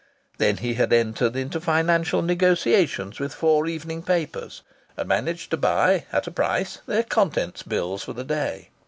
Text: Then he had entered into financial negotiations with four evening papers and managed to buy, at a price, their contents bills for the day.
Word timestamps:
Then 0.39 0.57
he 0.57 0.73
had 0.73 0.91
entered 0.91 1.35
into 1.35 1.61
financial 1.61 2.23
negotiations 2.23 3.19
with 3.19 3.35
four 3.35 3.67
evening 3.67 4.01
papers 4.01 4.63
and 4.97 5.07
managed 5.07 5.51
to 5.51 5.57
buy, 5.57 6.07
at 6.11 6.25
a 6.25 6.31
price, 6.31 6.79
their 6.87 7.03
contents 7.03 7.61
bills 7.61 8.01
for 8.03 8.13
the 8.13 8.23
day. 8.23 8.69